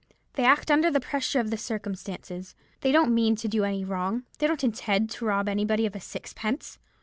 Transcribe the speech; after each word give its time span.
They 0.33 0.45
act 0.45 0.71
under 0.71 0.89
the 0.89 0.99
pressure 0.99 1.39
of 1.39 1.59
circumstances. 1.59 2.55
They 2.79 2.91
don't 2.91 3.13
mean 3.13 3.35
to 3.35 3.47
do 3.47 3.63
any 3.63 3.85
wrong—they 3.85 4.47
don't 4.47 4.63
intend 4.63 5.11
to 5.11 5.25
rob 5.25 5.47
any 5.47 5.63
body 5.63 5.85
of 5.85 5.95
a 5.95 5.99
sixpence. 5.99 6.79